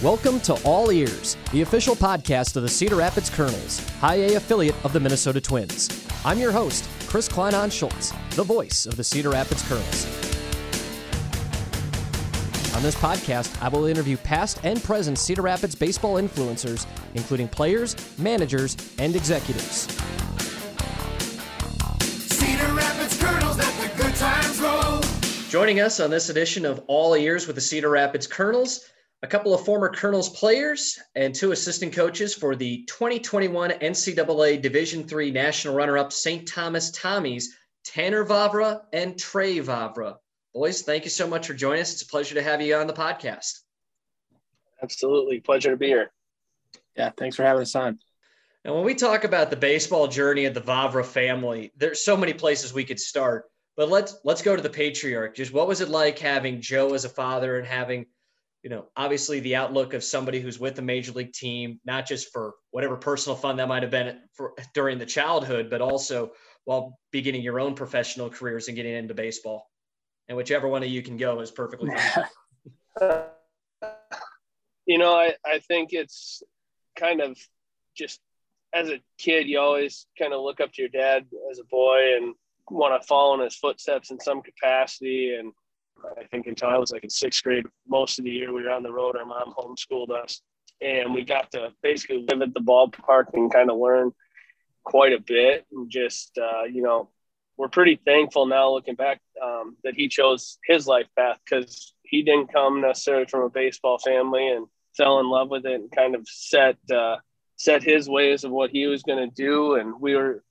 [0.00, 4.76] Welcome to All Ears, the official podcast of the Cedar Rapids Kernels, High A affiliate
[4.84, 6.06] of the Minnesota Twins.
[6.24, 10.06] I'm your host, Chris Kleinon Schultz, the voice of the Cedar Rapids Kernels.
[12.76, 17.96] On this podcast, I will interview past and present Cedar Rapids baseball influencers, including players,
[18.18, 19.88] managers, and executives.
[25.56, 28.90] Joining us on this edition of All Ears with the Cedar Rapids Kernels,
[29.22, 35.06] a couple of former Kernels players and two assistant coaches for the 2021 NCAA Division
[35.10, 36.46] III national runner-up St.
[36.46, 37.46] Thomas Tommies,
[37.86, 40.16] Tanner Vavra and Trey Vavra.
[40.52, 41.94] Boys, thank you so much for joining us.
[41.94, 43.60] It's a pleasure to have you on the podcast.
[44.82, 45.40] Absolutely.
[45.40, 46.10] Pleasure to be here.
[46.96, 47.98] Yeah, thanks for having us on.
[48.66, 52.34] And when we talk about the baseball journey of the Vavra family, there's so many
[52.34, 53.46] places we could start.
[53.76, 55.34] But let's let's go to the patriarch.
[55.34, 58.06] Just what was it like having Joe as a father and having,
[58.62, 62.32] you know, obviously the outlook of somebody who's with a major league team, not just
[62.32, 66.32] for whatever personal fun that might have been for during the childhood, but also
[66.64, 69.68] while beginning your own professional careers and getting into baseball.
[70.28, 72.24] And whichever one of you can go is perfectly fine.
[74.86, 76.42] you know, I, I think it's
[76.98, 77.38] kind of
[77.96, 78.20] just
[78.74, 82.16] as a kid, you always kind of look up to your dad as a boy
[82.16, 82.34] and
[82.70, 85.34] want to follow in his footsteps in some capacity.
[85.34, 85.52] And
[86.18, 88.70] I think until I was like in sixth grade, most of the year we were
[88.70, 89.16] on the road.
[89.16, 90.40] Our mom homeschooled us,
[90.80, 94.12] and we got to basically live at the ballpark and kind of learn
[94.84, 95.66] quite a bit.
[95.72, 97.10] And just uh, you know,
[97.56, 102.22] we're pretty thankful now looking back um, that he chose his life path because he
[102.22, 106.14] didn't come necessarily from a baseball family and fell in love with it and kind
[106.14, 107.16] of set uh,
[107.56, 109.76] set his ways of what he was going to do.
[109.76, 110.42] And we were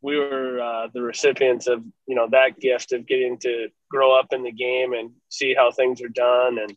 [0.00, 4.32] we were uh, the recipients of you know that gift of getting to grow up
[4.32, 6.76] in the game and see how things are done and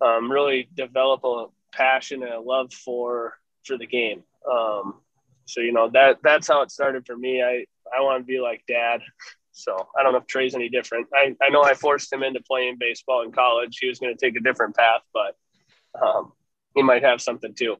[0.00, 4.22] um, really develop a passion and a love for for the game.
[4.50, 5.00] Um,
[5.44, 7.42] so you know that that's how it started for me.
[7.42, 7.64] I
[7.96, 9.00] I want to be like dad.
[9.52, 11.08] So I don't know if Trey's any different.
[11.14, 13.76] I, I know I forced him into playing baseball in college.
[13.78, 15.36] He was going to take a different path, but
[16.02, 16.32] um,
[16.74, 17.76] he might have something too.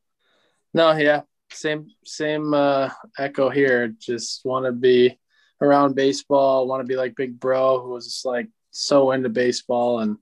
[0.74, 1.22] No, yeah,
[1.52, 3.94] same same uh, echo here.
[3.98, 5.18] Just want to be
[5.60, 6.66] around baseball.
[6.66, 10.16] Want to be like Big Bro, who was just like so into baseball, and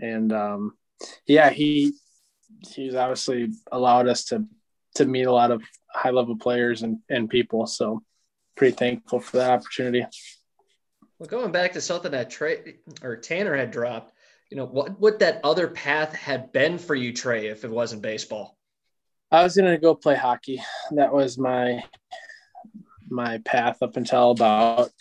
[0.00, 0.76] and um,
[1.26, 1.92] yeah, he
[2.66, 4.44] he's obviously allowed us to
[4.96, 5.62] to meet a lot of
[5.92, 7.66] high level players and and people.
[7.66, 8.02] So
[8.56, 10.04] pretty thankful for that opportunity.
[11.18, 14.12] Well, going back to something that Trey or Tanner had dropped,
[14.50, 18.02] you know, what would that other path had been for you, Trey, if it wasn't
[18.02, 18.57] baseball?
[19.30, 20.62] I was gonna go play hockey.
[20.92, 21.84] That was my
[23.10, 24.92] my path up until about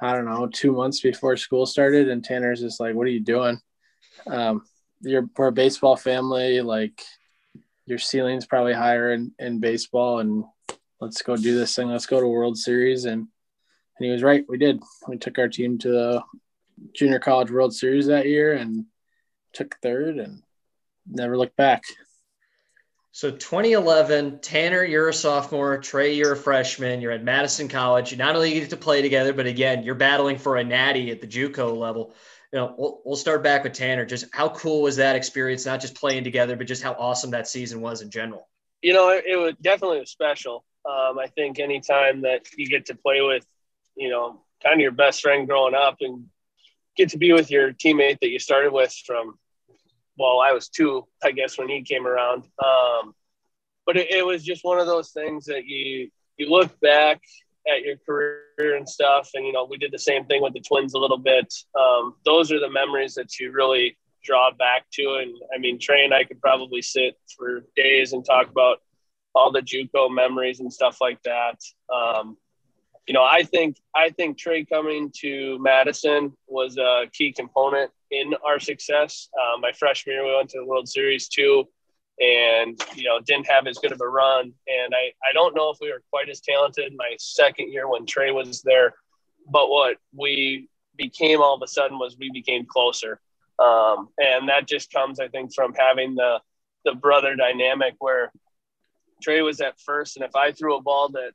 [0.00, 2.08] I don't know two months before school started.
[2.08, 3.60] And Tanner's just like, "What are you doing?
[4.26, 4.62] Um,
[5.00, 6.60] you're we're a baseball family.
[6.60, 7.02] Like
[7.86, 10.44] your ceiling's probably higher in in baseball, and
[11.00, 11.88] let's go do this thing.
[11.88, 14.44] Let's go to World Series." And and he was right.
[14.48, 14.80] We did.
[15.08, 16.22] We took our team to the
[16.94, 18.86] junior college World Series that year and
[19.52, 20.42] took third and
[21.06, 21.82] never looked back.
[23.12, 25.78] So 2011, Tanner, you're a sophomore.
[25.78, 27.00] Trey, you're a freshman.
[27.00, 28.12] You're at Madison College.
[28.12, 31.20] You not only get to play together, but again, you're battling for a natty at
[31.20, 32.14] the JUCO level.
[32.52, 34.04] You know, we'll, we'll start back with Tanner.
[34.04, 35.66] Just how cool was that experience?
[35.66, 38.48] Not just playing together, but just how awesome that season was in general.
[38.80, 40.64] You know, it, it was definitely special.
[40.88, 43.44] Um, I think anytime that you get to play with,
[43.96, 46.26] you know, kind of your best friend growing up and
[46.96, 49.36] get to be with your teammate that you started with from
[50.20, 52.44] well, I was two, I guess, when he came around.
[52.62, 53.14] Um,
[53.86, 57.22] but it, it, was just one of those things that you you look back
[57.66, 60.60] at your career and stuff, and you know we did the same thing with the
[60.60, 61.52] twins a little bit.
[61.78, 66.04] Um, those are the memories that you really draw back to, and I mean, Trey
[66.04, 68.78] and I could probably sit for days and talk about
[69.34, 71.56] all the JUCO memories and stuff like that.
[71.90, 72.36] Um,
[73.06, 78.34] you know, I think I think Trey coming to Madison was a key component in
[78.44, 79.28] our success.
[79.38, 81.68] Uh, my freshman year, we went to the World Series too,
[82.20, 84.52] and you know didn't have as good of a run.
[84.66, 88.06] And I I don't know if we were quite as talented my second year when
[88.06, 88.94] Trey was there,
[89.50, 93.20] but what we became all of a sudden was we became closer,
[93.58, 96.40] um, and that just comes I think from having the
[96.84, 98.32] the brother dynamic where
[99.22, 101.32] Trey was at first, and if I threw a ball that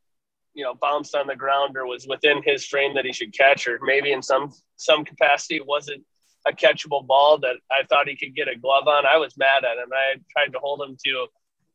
[0.53, 3.67] you know bounced on the ground or was within his frame that he should catch,
[3.67, 6.03] or maybe in some some capacity wasn't
[6.47, 9.63] a catchable ball that I thought he could get a glove on, I was mad
[9.65, 9.89] at him.
[9.93, 11.27] I tried to hold him to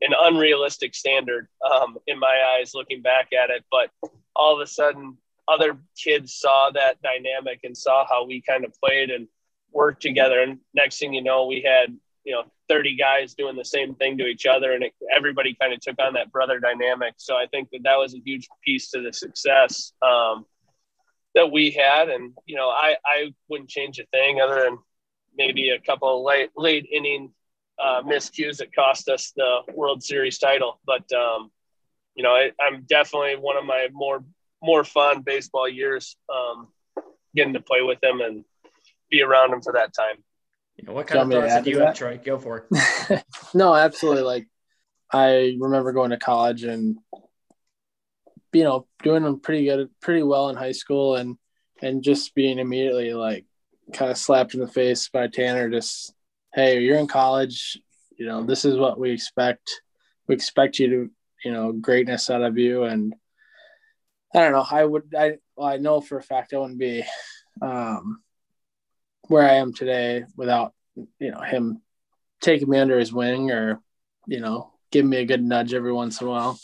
[0.03, 3.65] an unrealistic standard um, in my eyes looking back at it.
[3.71, 3.91] But
[4.35, 5.17] all of a sudden,
[5.49, 9.27] other kids saw that dynamic and saw how we kind of played and
[9.73, 10.41] worked together.
[10.41, 14.19] And next thing you know, we had you know 30 guys doing the same thing
[14.19, 17.47] to each other and it, everybody kind of took on that brother dynamic so i
[17.47, 20.45] think that that was a huge piece to the success um,
[21.41, 24.79] that we had and you know i i wouldn't change a thing other than
[25.35, 27.33] maybe a couple late late inning
[27.83, 31.51] uh, miscues that cost us the world series title but um,
[32.15, 34.23] you know I, i'm definitely one of my more
[34.63, 36.69] more fun baseball years um,
[37.35, 38.45] getting to play with him and
[39.11, 40.23] be around him for that time
[40.77, 42.19] you know, what kind of thoughts do you have, Troy?
[42.25, 43.23] Go for it.
[43.55, 44.23] no, absolutely.
[44.23, 44.49] Like
[45.13, 46.97] I remember going to college and
[48.53, 51.37] you know doing pretty good, pretty well in high school, and
[51.83, 53.47] and just being immediately like
[53.93, 55.71] kind of slapped in the face by Tanner.
[55.71, 56.15] Just
[56.55, 57.79] hey, you're in college.
[58.17, 59.71] You know, this is what we expect.
[60.29, 61.11] We expect you to,
[61.45, 62.85] you know, greatness out of you.
[62.85, 63.15] And
[64.35, 64.67] I don't know.
[64.71, 65.15] I would.
[65.17, 67.05] I well, I know for a fact I wouldn't be.
[67.63, 68.21] Um,
[69.31, 70.75] where I am today without
[71.19, 71.81] you know him
[72.41, 73.81] taking me under his wing or
[74.27, 76.59] you know giving me a good nudge every once in a while.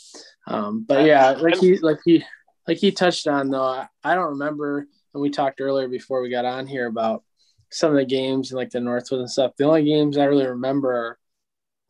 [0.47, 2.23] Um, but yeah, like he like he
[2.67, 4.87] like he touched on though, I, I don't remember.
[5.13, 7.23] And we talked earlier before we got on here about
[7.69, 9.53] some of the games and like the Northwood and stuff.
[9.57, 11.19] The only games I really remember, are,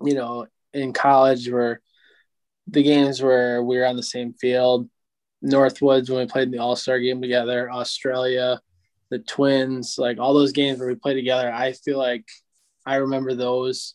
[0.04, 1.82] you know, in college were
[2.68, 4.90] the games where we were on the same field.
[5.44, 8.60] Northwoods when we played in the All Star game together, Australia,
[9.12, 12.26] the Twins, like all those games where we played together, I feel like
[12.86, 13.94] I remember those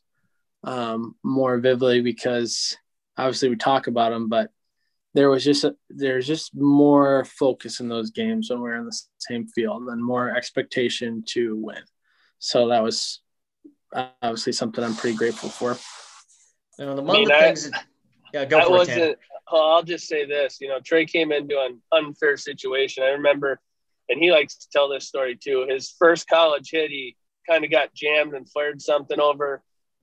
[0.63, 2.77] um, more vividly because
[3.17, 4.51] obviously we talk about them, but
[5.15, 8.87] there was just a, there's just more focus in those games when we are in
[8.87, 11.83] the same field and more expectation to win.
[12.39, 13.21] So that was
[13.95, 15.77] obviously something I'm pretty grateful for.
[16.79, 17.81] You know, the I mean, the things, I,
[18.33, 19.19] yeah, go I for it.
[19.51, 23.05] Oh, I'll just say this, you know, Trey came into an unfair situation.
[23.05, 23.61] I remember
[24.09, 25.67] and he likes to tell this story too.
[25.69, 27.17] His first college hit, he
[27.49, 29.63] kind of got jammed and flared something over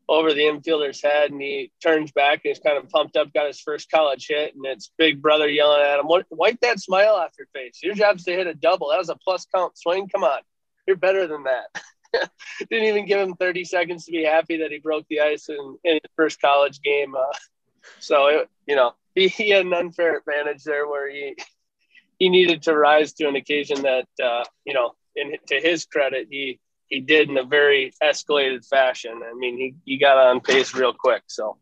[0.09, 3.45] over the infielder's head, and he turns back and he's kind of pumped up, got
[3.45, 7.31] his first college hit, and it's big brother yelling at him, "Wipe that smile off
[7.37, 7.79] your face.
[7.83, 8.89] Your job's to hit a double.
[8.89, 10.09] That was a plus count swing.
[10.09, 10.39] Come on,
[10.87, 11.83] you're better than that."
[12.69, 15.77] Didn't even give him 30 seconds to be happy that he broke the ice in,
[15.83, 17.13] in his first college game.
[17.15, 17.37] Uh,
[17.99, 21.35] so, it, you know, he, he had an unfair advantage there where he
[22.17, 26.27] he needed to rise to an occasion that uh, you know, in to his credit,
[26.31, 26.59] he
[26.89, 29.21] he did in a very escalated fashion.
[29.23, 31.23] I mean, he he got on pace real quick.
[31.27, 31.57] So.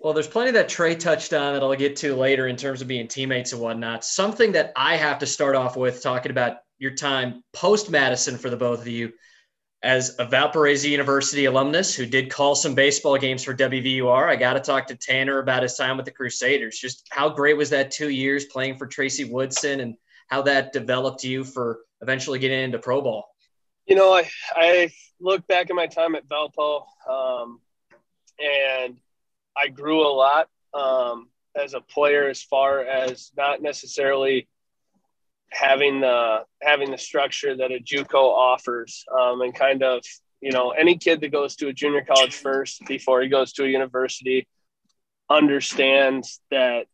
[0.00, 2.88] Well, there's plenty that Trey touched on that I'll get to later in terms of
[2.88, 4.04] being teammates and whatnot.
[4.04, 8.50] Something that I have to start off with talking about your time post Madison for
[8.50, 9.12] the both of you
[9.82, 14.54] as a Valparaiso University alumnus who did call some baseball games for WVUR, I got
[14.54, 16.78] to talk to Tanner about his time with the Crusaders.
[16.78, 19.94] Just how great was that two years playing for Tracy Woodson and
[20.28, 23.29] how that developed you for eventually getting into pro ball?
[23.90, 27.60] You know, I, I look back at my time at Valpo um,
[28.38, 28.96] and
[29.54, 34.48] I grew a lot um, as a player as far as not necessarily–
[35.50, 40.02] having the having the structure that a JUCO offers, um, and kind of
[40.40, 43.64] you know any kid that goes to a junior college first before he goes to
[43.64, 44.46] a university
[45.28, 46.86] understands that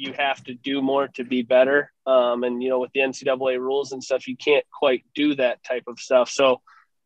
[0.00, 1.92] you have to do more to be better.
[2.06, 5.62] Um, and you know with the NCAA rules and stuff, you can't quite do that
[5.62, 6.30] type of stuff.
[6.30, 6.60] So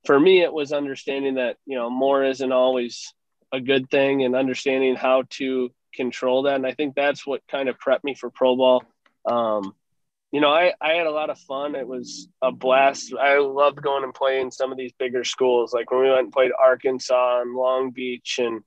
[0.05, 3.13] for me, it was understanding that you know more isn't always
[3.53, 6.57] a good thing, and understanding how to control that.
[6.57, 8.85] And I think that's what kind of prepped me for pro ball.
[9.29, 9.75] Um,
[10.33, 11.77] you know, I, I had a lot of fun.
[11.77, 13.15] It was a blast.
[13.15, 16.33] I loved going and playing some of these bigger schools, like when we went and
[16.33, 18.63] played Arkansas and Long Beach and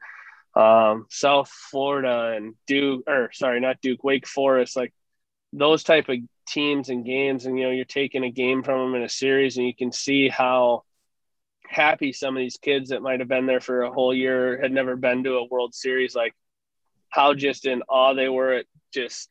[0.58, 4.92] um, South Florida and Duke, or sorry, not Duke, Wake Forest, like
[5.54, 7.46] those type of teams and games.
[7.46, 9.92] And, you know, you're taking a game from them in a series and you can
[9.92, 10.84] see how
[11.68, 14.72] happy some of these kids that might have been there for a whole year had
[14.72, 16.34] never been to a World Series, like
[17.10, 19.30] how just in awe they were at just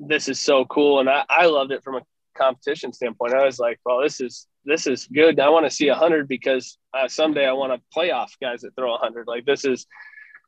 [0.00, 0.98] this is so cool.
[0.98, 2.02] And I, I loved it from a
[2.36, 3.32] competition standpoint.
[3.32, 5.38] I was like, well, this is, this is good.
[5.38, 8.74] I want to see a hundred because uh, someday I want to playoff guys that
[8.74, 9.28] throw a hundred.
[9.28, 9.86] Like this is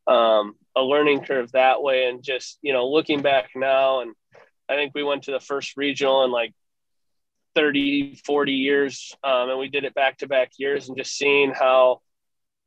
[0.06, 2.06] um, a learning curve that way.
[2.08, 4.14] And just, you know, looking back now, and
[4.68, 6.54] I think we went to the first regional in like
[7.54, 9.16] 30, 40 years.
[9.24, 12.00] Um, and we did it back to back years and just seeing how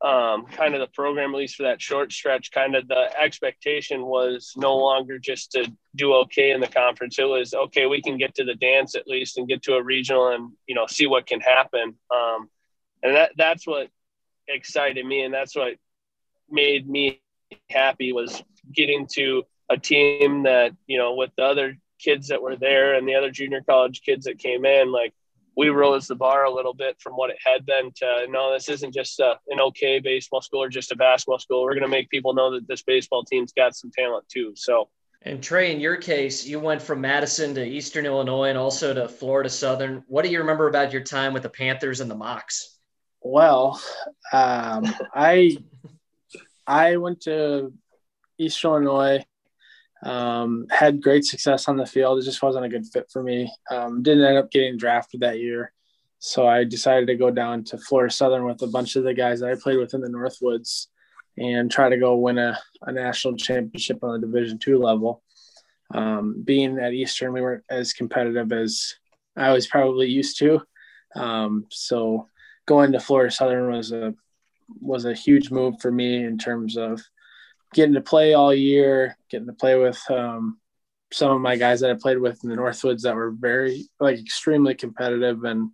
[0.02, 4.06] um, kind of the program, at least for that short stretch, kind of the expectation
[4.06, 7.18] was no longer just to do okay in the conference.
[7.18, 9.82] It was okay, we can get to the dance at least and get to a
[9.82, 11.94] regional and you know see what can happen.
[12.10, 12.48] Um,
[13.02, 13.88] and that that's what
[14.48, 15.74] excited me, and that's what
[16.50, 17.20] made me
[17.70, 18.42] happy was
[18.72, 23.06] getting to a team that you know with the other kids that were there and
[23.06, 25.12] the other junior college kids that came in, like
[25.56, 28.68] we rose the bar a little bit from what it had been to no, this
[28.68, 31.62] isn't just a, an okay baseball school or just a basketball school.
[31.62, 34.52] We're going to make people know that this baseball team's got some talent too.
[34.56, 34.88] So,
[35.22, 39.06] and Trey, in your case, you went from Madison to Eastern Illinois and also to
[39.06, 40.02] Florida Southern.
[40.08, 42.76] What do you remember about your time with the Panthers and the Mocs?
[43.20, 43.82] Well,
[44.32, 45.58] um, I
[46.70, 47.72] I went to
[48.38, 49.24] East Illinois.
[50.02, 52.18] Um, had great success on the field.
[52.18, 53.52] It just wasn't a good fit for me.
[53.70, 55.72] Um, didn't end up getting drafted that year.
[56.20, 59.40] So I decided to go down to Florida Southern with a bunch of the guys
[59.40, 60.86] that I played with in the Northwoods
[61.36, 65.22] and try to go win a, a national championship on the Division two level.
[65.92, 68.94] Um, being at Eastern, we weren't as competitive as
[69.36, 70.62] I was probably used to.
[71.16, 72.28] Um, so
[72.66, 74.14] going to Florida Southern was a
[74.80, 77.00] was a huge move for me in terms of
[77.74, 80.58] getting to play all year, getting to play with um,
[81.12, 84.18] some of my guys that I played with in the Northwoods that were very like
[84.18, 85.70] extremely competitive and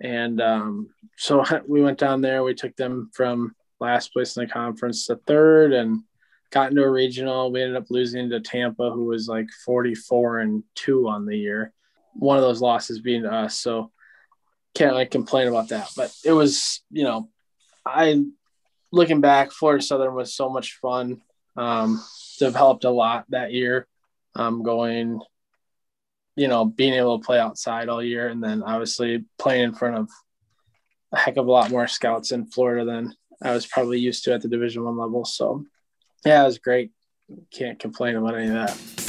[0.00, 2.42] and um, so we went down there.
[2.42, 6.02] We took them from last place in the conference to third and
[6.50, 7.52] got into a regional.
[7.52, 11.72] We ended up losing to Tampa, who was like 44 and two on the year.
[12.14, 13.56] One of those losses being to us.
[13.58, 13.92] So
[14.74, 15.88] can't like complain about that.
[15.96, 17.28] But it was, you know,
[17.84, 18.24] I
[18.92, 21.20] looking back, Florida Southern was so much fun.
[21.56, 22.02] Um,
[22.38, 23.86] developed a lot that year.
[24.34, 25.20] Um, going,
[26.36, 29.96] you know, being able to play outside all year, and then obviously playing in front
[29.96, 30.08] of
[31.12, 34.34] a heck of a lot more scouts in Florida than I was probably used to
[34.34, 35.24] at the Division One level.
[35.24, 35.64] So,
[36.24, 36.92] yeah, it was great.
[37.52, 38.99] Can't complain about any of that.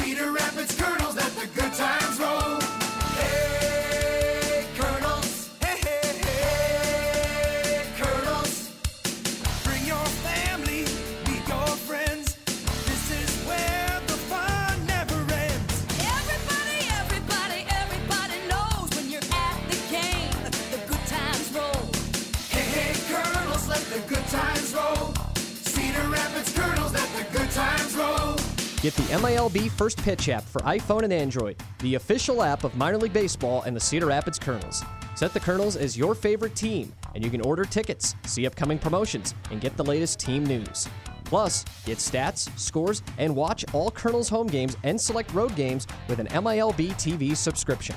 [26.49, 28.35] Kernels, let the good times roll.
[28.81, 32.97] Get the MILB First Pitch app for iPhone and Android, the official app of minor
[32.97, 34.83] league baseball and the Cedar Rapids Kernels.
[35.15, 39.35] Set the Kernels as your favorite team, and you can order tickets, see upcoming promotions,
[39.51, 40.87] and get the latest team news.
[41.25, 46.19] Plus, get stats, scores, and watch all Kernels home games and select road games with
[46.19, 47.95] an MILB TV subscription.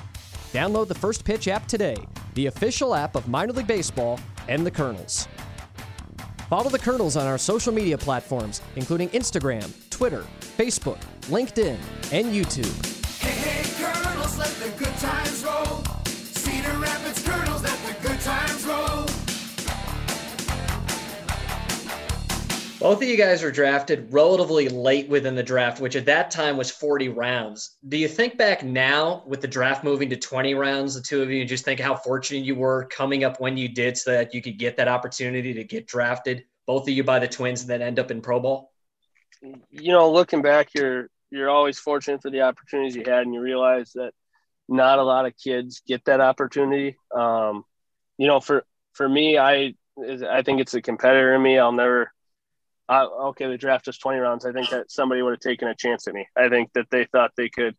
[0.53, 1.97] Download the First Pitch app today,
[2.35, 5.27] the official app of minor league baseball and the Kernels.
[6.49, 11.77] Follow the Kernels on our social media platforms, including Instagram, Twitter, Facebook, LinkedIn,
[12.11, 13.19] and YouTube.
[13.19, 15.94] Hey, hey, Kernels, let the good times roll.
[22.85, 26.55] Both of you guys were drafted relatively late within the draft, which at that time
[26.55, 27.77] was 40 rounds.
[27.89, 31.31] Do you think back now with the draft moving to 20 rounds, the two of
[31.31, 34.41] you, just think how fortunate you were coming up when you did so that you
[34.43, 37.81] could get that opportunity to get drafted, both of you by the Twins and then
[37.81, 38.71] end up in pro ball?
[39.41, 43.41] you know, looking back, you're you're always fortunate for the opportunities you had, and you
[43.41, 44.11] realize that
[44.69, 46.97] not a lot of kids get that opportunity.
[47.15, 47.63] Um,
[48.19, 48.63] you know, for
[48.93, 51.57] for me, I I think it's a competitor in me.
[51.57, 52.11] I'll never.
[52.87, 54.45] I, okay, the draft was 20 rounds.
[54.45, 56.27] I think that somebody would have taken a chance at me.
[56.35, 57.75] I think that they thought they could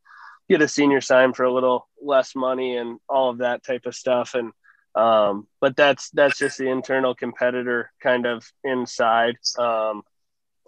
[0.48, 3.94] get a senior sign for a little less money and all of that type of
[3.94, 4.34] stuff.
[4.34, 4.52] And
[4.94, 9.36] um, but that's that's just the internal competitor kind of inside.
[9.58, 10.02] Um,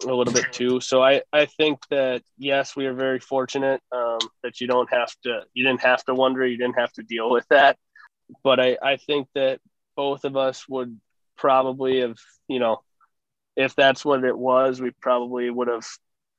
[0.03, 0.79] a little bit too.
[0.79, 5.11] So I, I think that yes, we are very fortunate um, that you don't have
[5.23, 7.77] to you didn't have to wonder, you didn't have to deal with that.
[8.43, 9.59] But I, I think that
[9.95, 10.99] both of us would
[11.37, 12.17] probably have,
[12.47, 12.81] you know,
[13.59, 15.85] if that's what it was, we probably would have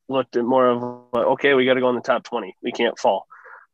[0.08, 2.56] looked at more of like, okay, we got to go in the top 20.
[2.62, 3.26] We can't fall.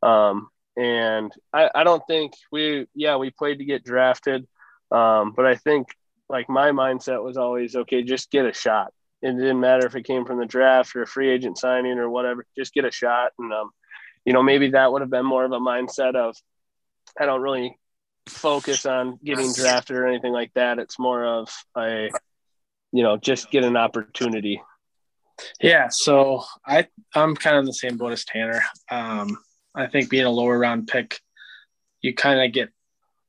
[0.03, 4.47] Um, and I, I don't think we, yeah, we played to get drafted.
[4.91, 5.87] Um, but I think
[6.29, 10.05] like my mindset was always, okay, just get a shot it didn't matter if it
[10.05, 12.45] came from the draft or a free agent signing or whatever.
[12.55, 13.71] Just get a shot, and um,
[14.25, 16.35] you know maybe that would have been more of a mindset of
[17.19, 17.77] I don't really
[18.27, 20.79] focus on getting drafted or anything like that.
[20.79, 22.11] It's more of a
[22.91, 24.61] you know just get an opportunity.
[25.61, 28.63] Yeah, so I I'm kind of the same boat as Tanner.
[28.89, 29.37] Um,
[29.75, 31.19] I think being a lower round pick,
[32.01, 32.69] you kind of get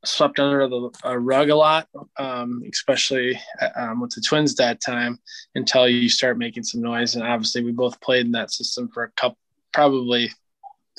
[0.04, 1.88] swept under the rug a lot,
[2.18, 3.38] um, especially
[3.76, 5.18] um, with the Twins that time
[5.54, 7.14] until you start making some noise.
[7.14, 9.38] And obviously, we both played in that system for a couple,
[9.72, 10.30] probably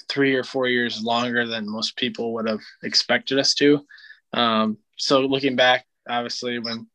[0.09, 3.85] three or four years longer than most people would have expected us to.
[4.33, 6.87] Um, so looking back, obviously, when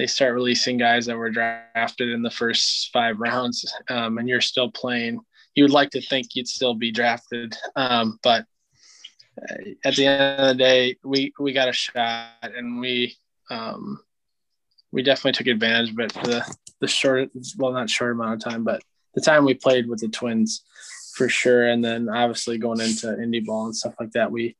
[0.00, 4.40] they start releasing guys that were drafted in the first five rounds, um, and you're
[4.40, 5.20] still playing,
[5.54, 8.46] you would like to think you'd still be drafted, um, but
[9.42, 13.14] uh, at the end of the day, we we got a shot, and we
[13.50, 14.00] um,
[14.90, 17.28] we definitely took advantage for the the short,
[17.58, 18.82] well, not short amount of time, but
[19.14, 20.62] the time we played with the Twins,
[21.14, 21.66] for sure.
[21.66, 24.56] And then obviously going into indie ball and stuff like that, we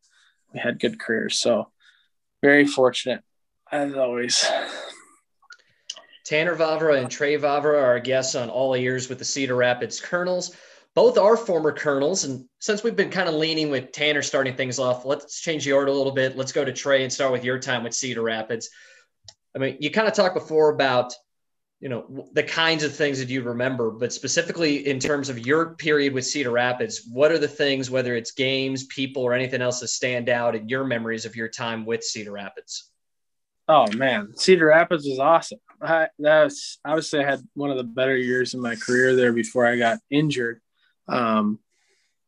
[0.53, 1.39] we had good careers.
[1.39, 1.71] So
[2.43, 3.23] very fortunate
[3.73, 4.47] as always.
[6.31, 10.01] Tanner Vavra and Trey Vavra are our guests on All Ears with the Cedar Rapids
[10.01, 10.55] Kernels.
[10.95, 12.23] Both are former Kernels.
[12.23, 15.73] And since we've been kind of leaning with Tanner starting things off, let's change the
[15.73, 16.37] order a little bit.
[16.37, 18.71] Let's go to Trey and start with your time with Cedar Rapids.
[19.57, 21.13] I mean, you kind of talked before about,
[21.81, 25.75] you know, the kinds of things that you remember, but specifically in terms of your
[25.75, 29.81] period with Cedar Rapids, what are the things, whether it's games, people, or anything else
[29.81, 32.89] that stand out in your memories of your time with Cedar Rapids?
[33.67, 35.59] Oh man, Cedar Rapids was awesome.
[35.83, 39.33] I, that was obviously I had one of the better years in my career there
[39.33, 40.61] before I got injured.
[41.09, 41.59] Um,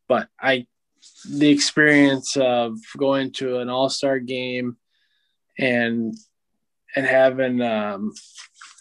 [0.09, 0.67] but I,
[1.29, 4.77] the experience of going to an All Star game
[5.59, 6.15] and
[6.95, 8.13] and having um,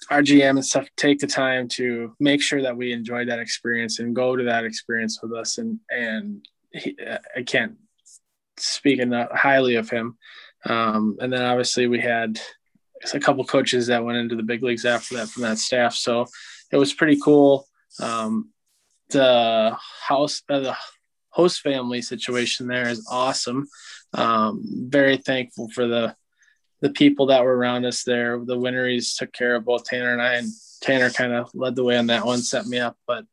[0.10, 4.36] and stuff take the time to make sure that we enjoy that experience and go
[4.36, 5.58] to that experience with us.
[5.58, 6.98] And and he,
[7.36, 7.78] I can't
[8.58, 10.18] speak enough highly of him.
[10.66, 12.40] Um, and then obviously we had
[13.14, 15.94] a couple coaches that went into the big leagues after that from that staff.
[15.96, 16.28] So
[16.72, 17.68] it was pretty cool.
[18.00, 18.50] Um,
[19.10, 20.78] the house, uh, the
[21.30, 23.68] host family situation there is awesome.
[24.14, 26.16] Um, very thankful for the
[26.82, 28.40] the people that were around us there.
[28.44, 30.48] The Winneries took care of both Tanner and I, and
[30.82, 32.98] Tanner kind of led the way on that one, set me up.
[33.06, 33.26] But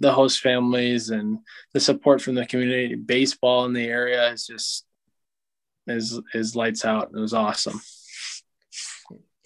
[0.00, 1.38] the host families and
[1.72, 4.84] the support from the community, baseball in the area is just
[5.86, 7.10] is is lights out.
[7.14, 7.80] It was awesome.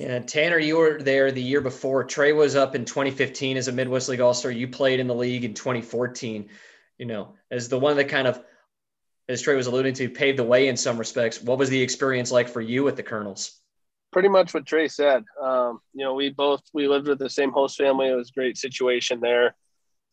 [0.03, 2.03] Yeah, Tanner, you were there the year before.
[2.03, 4.51] Trey was up in 2015 as a Midwest League All Star.
[4.51, 6.49] You played in the league in 2014.
[6.99, 8.43] You know, as the one that kind of,
[9.29, 11.41] as Trey was alluding to, paved the way in some respects.
[11.41, 13.61] What was the experience like for you with the Kernels?
[14.13, 15.23] Pretty much what Trey said.
[15.41, 18.09] Um, you know, we both we lived with the same host family.
[18.09, 19.55] It was a great situation there.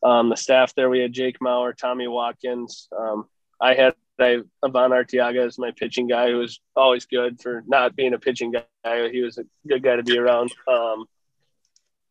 [0.04, 2.90] Um, the staff there, we had Jake Mauer, Tommy Watkins.
[2.96, 3.26] Um,
[3.60, 7.96] I had I, Ivan Arteaga is my pitching guy, who was always good for not
[7.96, 9.10] being a pitching guy.
[9.10, 10.52] He was a good guy to be around.
[10.68, 11.06] Um,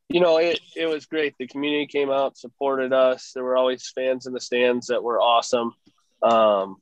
[0.08, 1.34] you know, it, it was great.
[1.38, 3.32] The community came out, supported us.
[3.34, 5.74] There were always fans in the stands that were awesome.
[6.22, 6.76] Um,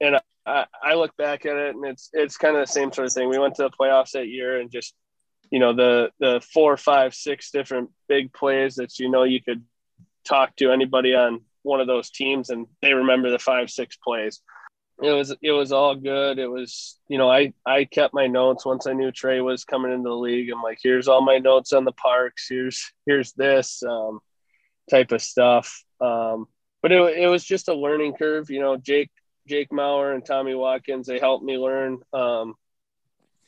[0.00, 3.06] and I, I look back at it and it's, it's kind of the same sort
[3.06, 3.28] of thing.
[3.28, 4.94] We went to the playoffs that year and just,
[5.50, 9.62] you know, the, the four, five, six different big plays that, you know, you could
[10.24, 14.40] talk to anybody on one of those teams and they remember the five six plays.
[15.02, 16.38] It was it was all good.
[16.38, 19.92] It was you know i i kept my notes once i knew trey was coming
[19.92, 20.50] into the league.
[20.50, 22.46] I'm like here's all my notes on the parks.
[22.48, 24.20] Here's here's this um,
[24.90, 25.84] type of stuff.
[26.00, 26.46] Um,
[26.82, 29.10] but it, it was just a learning curve you know jake
[29.46, 32.54] jake mauer and tommy watkins they helped me learn um,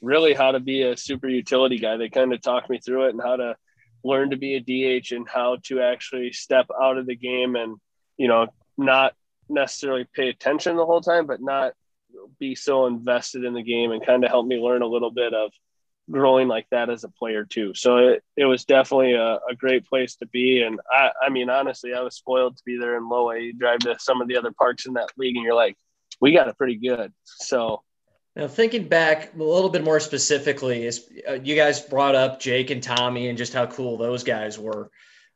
[0.03, 1.97] really how to be a super utility guy.
[1.97, 3.57] They kind of talked me through it and how to
[4.05, 7.77] learn to be a dh and how to actually step out of the game and
[8.23, 8.47] you know,
[8.79, 9.15] not
[9.49, 11.73] necessarily pay attention the whole time, but not
[12.39, 15.35] be so invested in the game and kind of help me learn a little bit
[15.35, 15.51] of
[16.09, 17.75] growing like that as a player too.
[17.75, 20.63] So it, it was definitely a, a great place to be.
[20.63, 23.41] And I, I mean, honestly, I was spoiled to be there in low A.
[23.41, 25.77] You drive to some of the other parks in that league and you're like,
[26.21, 27.13] we got it pretty good.
[27.25, 27.83] So
[28.37, 32.71] now thinking back a little bit more specifically is uh, you guys brought up Jake
[32.71, 34.93] and Tommy and just how cool those guys were.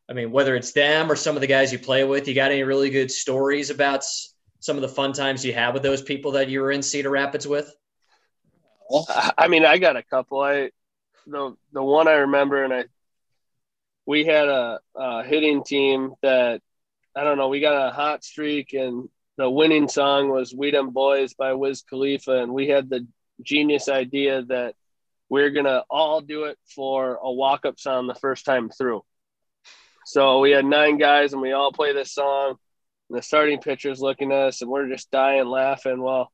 [0.09, 2.53] I mean, whether it's them or some of the guys you play with, you got
[2.53, 4.05] any really good stories about
[4.61, 7.11] some of the fun times you had with those people that you were in Cedar
[7.11, 7.75] Rapids with?
[9.38, 10.40] I mean, I got a couple.
[10.40, 10.71] I
[11.27, 12.85] the the one I remember, and I
[14.07, 16.62] we had a, a hitting team that
[17.16, 17.49] I don't know.
[17.49, 21.83] We got a hot streak, and the winning song was "We Dem Boys" by Wiz
[21.83, 23.07] Khalifa, and we had the
[23.42, 24.75] genius idea that
[25.29, 29.03] we we're gonna all do it for a walk-up song the first time through.
[30.07, 32.55] So we had nine guys and we all play this song.
[33.11, 36.01] And the starting pitcher's looking at us and we're just dying laughing.
[36.01, 36.31] Well,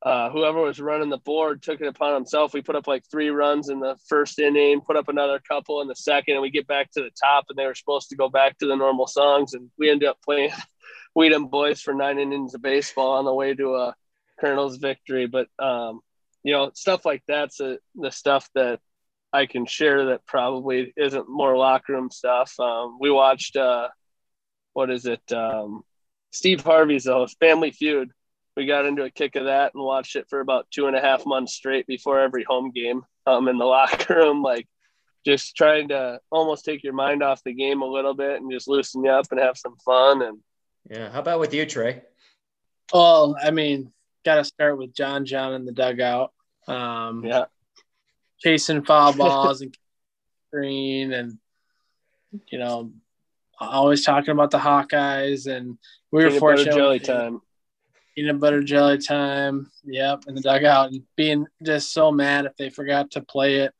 [0.00, 2.54] uh, whoever was running the board took it upon himself.
[2.54, 5.88] We put up like three runs in the first inning, put up another couple in
[5.88, 7.46] the second, and we get back to the top.
[7.48, 10.18] And they were supposed to go back to the normal songs, and we ended up
[10.22, 10.50] playing
[11.16, 13.94] We Dem Boys for nine innings of baseball on the way to a
[14.38, 15.26] Kernel's victory.
[15.26, 16.00] But um,
[16.44, 18.78] you know, stuff like that's a, the stuff that
[19.34, 22.54] I can share that probably isn't more locker room stuff.
[22.60, 23.88] Um, we watched uh,
[24.74, 25.32] what is it?
[25.32, 25.82] Um,
[26.30, 28.10] Steve Harvey's uh, Family Feud.
[28.56, 31.00] We got into a kick of that and watched it for about two and a
[31.00, 34.40] half months straight before every home game um, in the locker room.
[34.40, 34.68] Like
[35.26, 38.68] just trying to almost take your mind off the game a little bit and just
[38.68, 40.22] loosen you up and have some fun.
[40.22, 40.38] And
[40.88, 42.02] yeah, how about with you, Trey?
[42.92, 43.92] Well, I mean,
[44.24, 46.32] got to start with John John in the dugout.
[46.68, 47.46] Um, Yeah.
[48.44, 49.76] Chasing foul balls and
[50.52, 51.38] green and
[52.48, 52.92] you know
[53.58, 55.78] always talking about the Hawkeyes and
[56.12, 57.40] we were Peanut butter fortunate jelly time.
[58.14, 62.70] peanut butter jelly time yep in the dugout and being just so mad if they
[62.70, 63.72] forgot to play it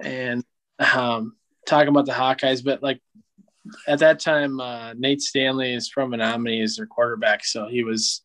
[0.00, 0.44] and
[0.94, 1.34] um
[1.66, 3.00] talking about the Hawkeyes but like
[3.88, 8.22] at that time uh, Nate Stanley is from Menomonie is their quarterback so he was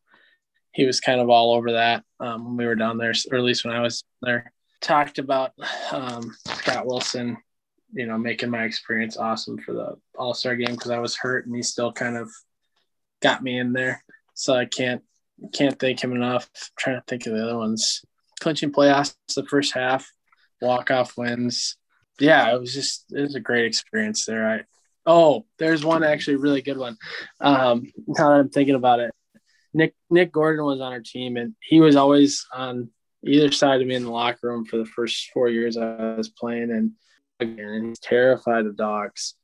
[0.73, 3.43] he was kind of all over that um, when we were down there or at
[3.43, 4.52] least when I was there
[4.88, 5.52] talked about
[5.91, 7.38] um, Scott Wilson,
[7.91, 11.45] you know, making my experience awesome for the All Star game because I was hurt
[11.45, 12.32] and he still kind of
[13.21, 14.04] got me in there.
[14.34, 15.04] So I can't
[15.54, 16.50] can't thank him enough.
[16.56, 18.02] I'm trying to think of the other ones.
[18.39, 20.10] Clinching playoffs the first half,
[20.62, 21.76] walk off wins.
[22.19, 24.47] Yeah, it was just it was a great experience there.
[24.47, 24.62] I
[25.06, 26.97] oh, there's one actually really good one.
[27.41, 29.13] Um, now that I'm thinking about it,
[29.73, 32.89] Nick Nick Gordon was on our team and he was always on
[33.25, 36.30] either side of me in the locker room for the first four years I was
[36.30, 36.91] playing, and
[37.39, 39.36] and he's terrified of dogs.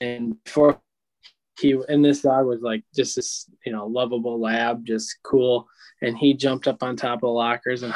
[0.00, 0.80] And before
[1.60, 5.66] he and this dog was like just this you know lovable lab, just cool.
[6.00, 7.92] And he jumped up on top of the lockers and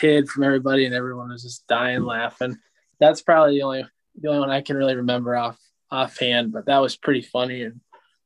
[0.00, 2.58] hid from everybody, and everyone was just dying laughing.
[3.00, 3.84] That's probably the only
[4.20, 5.58] the only one I can really remember off
[5.90, 7.62] offhand, but that was pretty funny.
[7.62, 7.80] And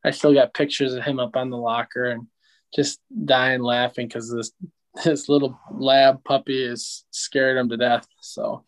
[0.05, 2.27] I still got pictures of him up on the locker and
[2.75, 4.53] just dying laughing because this
[5.05, 8.07] this little lab puppy is scared him to death.
[8.21, 8.65] So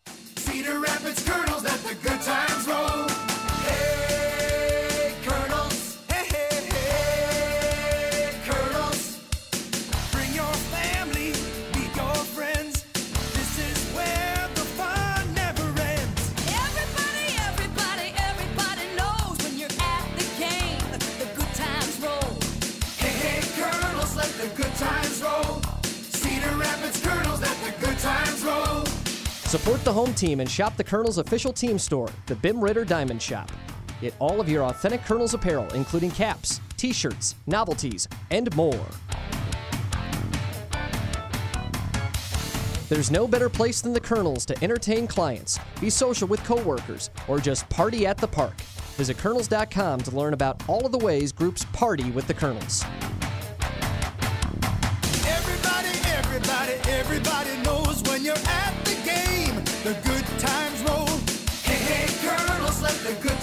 [29.93, 33.51] home team and shop the Kernel's official team store, the Bim Ritter Diamond Shop.
[34.01, 38.85] Get all of your authentic Kernel's apparel, including caps, t shirts, novelties, and more.
[42.89, 47.39] There's no better place than the Kernel's to entertain clients, be social with coworkers, or
[47.39, 48.59] just party at the park.
[48.97, 52.83] Visit Kernels.com to learn about all of the ways groups party with the Kernels.
[55.25, 58.62] Everybody, everybody, everybody knows when you're at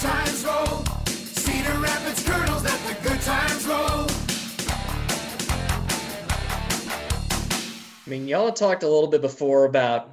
[0.00, 0.82] times roll.
[1.06, 4.06] Cedar Rapids Kernels, let the good times roll.
[8.06, 10.10] I mean, y'all talked a little bit before about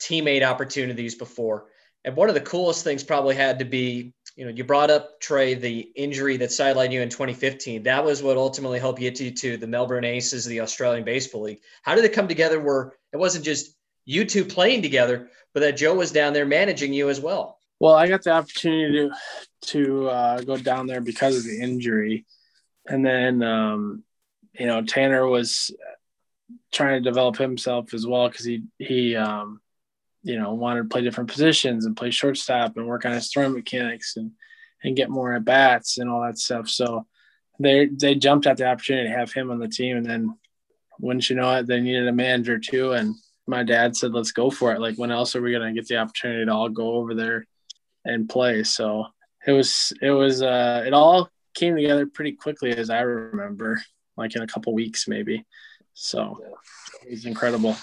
[0.00, 1.66] teammate opportunities before.
[2.04, 5.20] And one of the coolest things probably had to be, you know, you brought up
[5.20, 7.82] Trey, the injury that sidelined you in 2015.
[7.82, 11.60] That was what ultimately helped get you to the Melbourne Aces, the Australian Baseball League.
[11.82, 15.76] How did it come together where it wasn't just you two playing together, but that
[15.76, 17.58] Joe was down there managing you as well?
[17.78, 19.14] Well, I got the opportunity to
[19.68, 22.24] to uh, go down there because of the injury,
[22.86, 24.04] and then um,
[24.58, 25.70] you know Tanner was
[26.72, 29.60] trying to develop himself as well because he he um,
[30.22, 33.52] you know wanted to play different positions and play shortstop and work on his throwing
[33.52, 34.32] mechanics and
[34.82, 36.68] and get more at bats and all that stuff.
[36.68, 37.06] So
[37.58, 40.34] they they jumped at the opportunity to have him on the team, and then
[40.98, 42.92] wouldn't you know it, they needed a manager too.
[42.92, 45.88] And my dad said, "Let's go for it." Like, when else are we gonna get
[45.88, 47.44] the opportunity to all go over there
[48.06, 48.64] and play?
[48.64, 49.06] So
[49.46, 53.82] it was it was uh, it all came together pretty quickly, as I remember,
[54.16, 55.44] like in a couple weeks maybe.
[55.94, 56.40] So
[57.04, 57.76] it was incredible.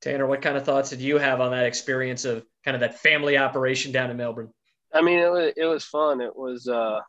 [0.00, 2.98] Tanner, what kind of thoughts did you have on that experience of kind of that
[3.00, 4.50] family operation down in Melbourne?
[4.92, 6.20] I mean, it was it was fun.
[6.20, 7.00] It was uh,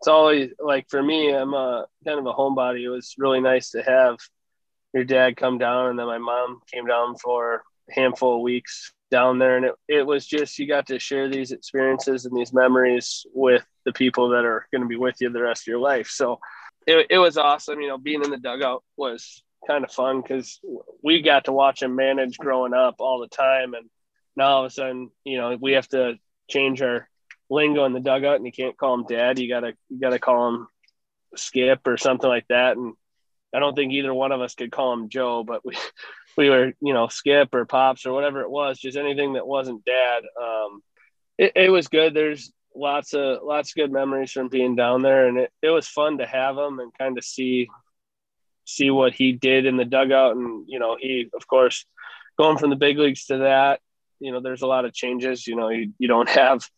[0.00, 2.82] it's always like for me, I'm a kind of a homebody.
[2.82, 4.16] It was really nice to have
[4.94, 7.60] your dad come down, and then my mom came down for a
[7.90, 11.52] handful of weeks down there, and it it was just you got to share these
[11.52, 15.42] experiences and these memories with the people that are going to be with you the
[15.42, 16.08] rest of your life.
[16.08, 16.38] So
[16.86, 17.80] it it was awesome.
[17.80, 20.60] You know, being in the dugout was kind of fun because
[21.02, 23.88] we got to watch him manage growing up all the time, and
[24.36, 27.08] now all of a sudden, you know, we have to change our
[27.50, 29.38] lingo in the dugout and you can't call him dad.
[29.38, 30.68] You gotta you gotta call him
[31.36, 32.76] Skip or something like that.
[32.76, 32.94] And
[33.54, 35.76] I don't think either one of us could call him Joe, but we
[36.38, 39.84] we were, you know, Skip or Pops or whatever it was, just anything that wasn't
[39.84, 40.22] dad.
[40.40, 40.80] Um
[41.36, 42.14] it, it was good.
[42.14, 45.88] There's lots of lots of good memories from being down there and it, it was
[45.88, 47.68] fun to have him and kind of see
[48.64, 51.84] see what he did in the dugout and you know he of course
[52.38, 53.80] going from the big leagues to that
[54.20, 56.68] you know there's a lot of changes you know you, you don't have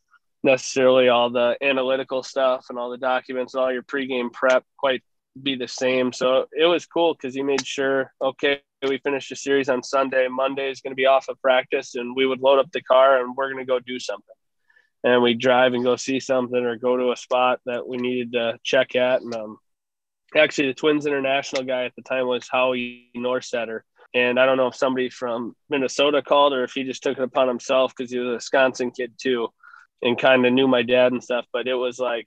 [0.43, 5.03] necessarily all the analytical stuff and all the documents and all your pregame prep quite
[5.41, 6.13] be the same.
[6.13, 10.27] So it was cool because he made sure, okay, we finished the series on Sunday.
[10.29, 13.21] Monday is going to be off of practice, and we would load up the car
[13.21, 14.35] and we're going to go do something.
[15.05, 18.33] And we drive and go see something or go to a spot that we needed
[18.33, 19.23] to check at.
[19.23, 19.59] And um,
[20.37, 23.81] actually, the Twins International guy at the time was Howie Norsetter.
[24.13, 27.23] And I don't know if somebody from Minnesota called or if he just took it
[27.23, 29.49] upon himself because he was a Wisconsin kid too
[30.03, 31.47] and kind of knew my dad and stuff.
[31.53, 32.27] But it was like,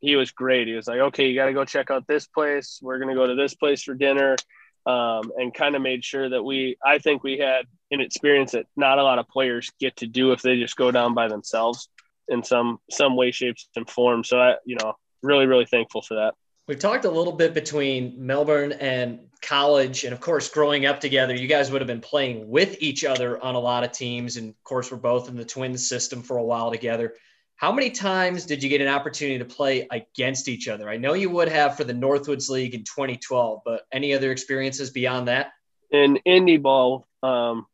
[0.00, 0.66] he was great.
[0.66, 2.80] He was like, okay, you got to go check out this place.
[2.82, 4.36] We're going to go to this place for dinner.
[4.84, 8.66] Um, and kind of made sure that we, I think we had an experience that
[8.76, 11.88] not a lot of players get to do if they just go down by themselves
[12.26, 14.24] in some, some way, shapes and form.
[14.24, 16.34] So I, you know, really, really thankful for that.
[16.66, 21.34] We've talked a little bit between Melbourne and college, and of course, growing up together,
[21.34, 24.36] you guys would have been playing with each other on a lot of teams.
[24.36, 27.14] And of course, we're both in the twin system for a while together.
[27.62, 30.90] How many times did you get an opportunity to play against each other?
[30.90, 34.90] I know you would have for the Northwoods League in 2012, but any other experiences
[34.90, 35.52] beyond that?
[35.92, 37.66] in indie ball um,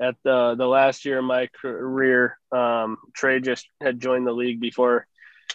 [0.00, 4.60] at the the last year of my career um, trey just had joined the league
[4.60, 5.06] before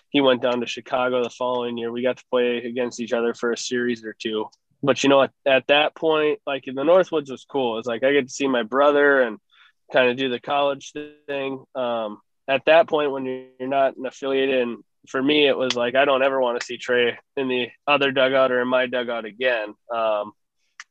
[0.10, 1.92] he went down to chicago the following year.
[1.92, 4.48] We got to play against each other for a series or two.
[4.84, 7.78] But you know at, at that point like in the northwoods was cool.
[7.78, 9.38] It's like i get to see my brother and
[9.94, 10.92] kind of do the college
[11.28, 11.64] thing.
[11.76, 15.96] Um, at that point when you're, not an affiliated and for me it was like
[15.96, 19.26] i don't ever want to see trey in the other dugout or in my dugout
[19.26, 19.74] again.
[19.94, 20.34] Um,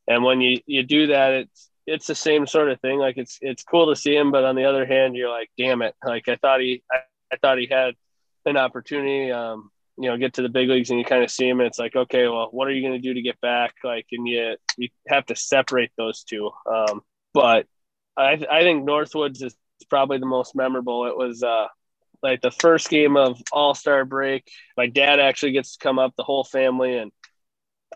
[0.06, 2.98] and when you you do that it's it's the same sort of thing.
[2.98, 5.82] Like it's it's cool to see him but on the other hand you're like damn
[5.82, 5.94] it.
[6.04, 6.98] Like i thought he i,
[7.32, 7.94] I thought he had
[8.46, 11.48] an opportunity um you know get to the big leagues and you kind of see
[11.48, 13.74] him and it's like okay well what are you going to do to get back?
[13.82, 16.50] Like and you you have to separate those two.
[16.70, 17.66] Um but
[18.16, 19.56] i i think northwoods is
[19.90, 21.66] probably the most memorable it was uh
[22.22, 26.22] like the first game of all-star break my dad actually gets to come up the
[26.22, 27.12] whole family and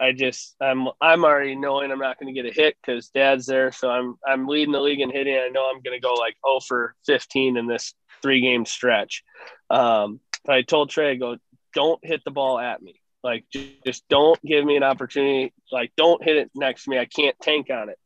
[0.01, 3.47] I just I'm I'm already knowing I'm not going to get a hit because Dad's
[3.47, 5.35] there, so I'm I'm leading the league in hitting.
[5.37, 9.25] I know I'm going to go like 0 for 15 in this three game stretch.
[9.71, 11.37] Um, I told Trey, I go,
[11.75, 13.01] don't hit the ball at me.
[13.23, 13.45] Like
[13.85, 15.53] just don't give me an opportunity.
[15.73, 16.99] Like don't hit it next to me.
[16.99, 17.99] I can't tank on it.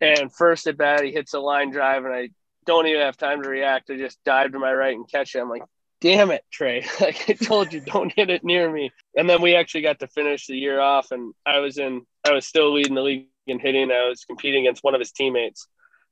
[0.00, 2.30] And first at bat, he hits a line drive, and I
[2.66, 3.90] don't even have time to react.
[3.90, 5.40] I just dive to my right and catch it.
[5.40, 5.62] I'm like,
[6.00, 6.86] damn it, Trey.
[7.00, 8.90] like I told you, don't hit it near me.
[9.16, 12.32] And then we actually got to finish the year off and I was in I
[12.32, 13.90] was still leading the league in hitting.
[13.90, 15.66] I was competing against one of his teammates.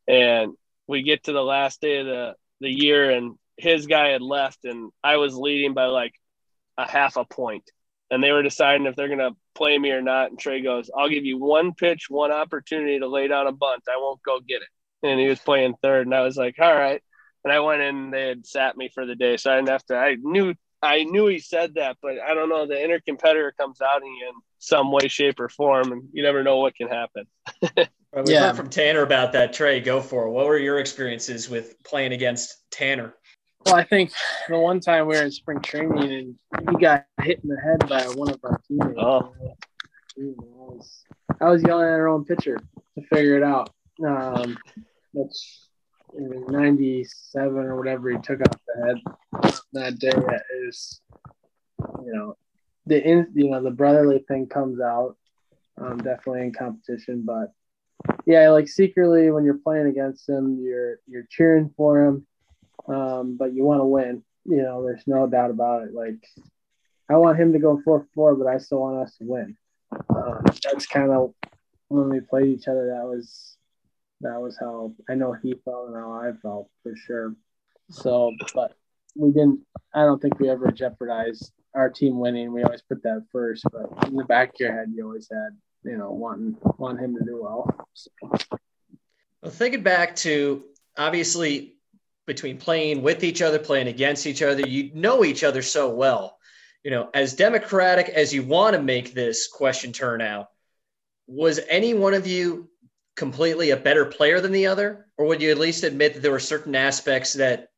[0.07, 0.55] And
[0.87, 4.65] we get to the last day of the, the year and his guy had left
[4.65, 6.15] and I was leading by like
[6.79, 7.71] a half a point.
[8.11, 10.31] And they were deciding if they're gonna play me or not.
[10.31, 13.83] And Trey goes, I'll give you one pitch, one opportunity to lay down a bunt.
[13.87, 14.69] I won't go get it.
[15.03, 16.07] And he was playing third.
[16.07, 17.03] And I was like, All right
[17.45, 19.37] and I went in and they had sat me for the day.
[19.37, 22.49] So I didn't have to I knew I knew he said that, but I don't
[22.49, 22.67] know.
[22.67, 26.23] The inner competitor comes out in you in some way, shape, or form, and you
[26.23, 27.25] never know what can happen.
[28.11, 28.47] Well, we Yeah.
[28.47, 29.53] heard from Tanner about that.
[29.53, 30.31] Trey, go for it.
[30.31, 33.15] What were your experiences with playing against Tanner?
[33.67, 34.13] Well, I think
[34.49, 37.87] the one time we were in spring training and he got hit in the head
[37.87, 38.99] by one of our teammates.
[38.99, 39.35] Oh.
[40.19, 41.05] I was,
[41.39, 42.59] I was yelling at our own pitcher
[42.95, 43.75] to figure it out.
[44.03, 44.57] Um,
[45.15, 45.69] that's
[46.17, 50.13] in 97 or whatever he took off the head that day.
[50.67, 51.01] is,
[52.05, 52.37] you know,
[52.87, 55.17] the in, you know the brotherly thing comes out
[55.79, 57.53] um, definitely in competition, but
[58.27, 62.27] yeah, like secretly when you're playing against him, you're you're cheering for him
[62.89, 64.23] um, but you want to win.
[64.45, 65.95] You know, there's no doubt about it.
[65.95, 66.25] Like,
[67.11, 69.57] I want him to go four four, but I still want us to win.
[70.09, 71.35] Um, that's kind of
[71.89, 72.87] when we played each other.
[72.87, 73.57] That was
[74.21, 77.35] that was how I know he felt and how I felt for sure.
[77.91, 78.75] So, but
[79.15, 79.61] we didn't.
[79.95, 82.53] I don't think we ever jeopardized our team winning.
[82.53, 85.57] We always put that first, but in the back of your head, you always had
[85.91, 87.87] you know wanting want him to do well.
[87.95, 88.11] So,
[89.43, 90.65] Well, thinking back to
[90.97, 91.77] obviously
[92.27, 96.39] between playing with each other, playing against each other, you know each other so well.
[96.85, 100.49] You know, as democratic as you want to make this question turn out,
[101.27, 102.69] was any one of you
[103.19, 105.07] completely a better player than the other?
[105.19, 107.69] Or would you at least admit that there were certain aspects that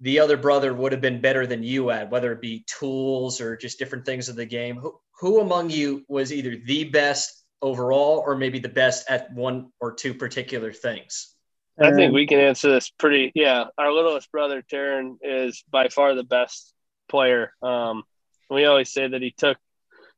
[0.00, 3.56] the other brother would have been better than you at, whether it be tools or
[3.56, 4.76] just different things of the game?
[4.76, 9.70] Who, who among you was either the best overall or maybe the best at one
[9.80, 11.34] or two particular things?
[11.80, 13.32] I think we can answer this pretty.
[13.34, 16.74] Yeah, our littlest brother Terrin is by far the best
[17.08, 17.54] player.
[17.62, 18.02] Um,
[18.50, 19.56] we always say that he took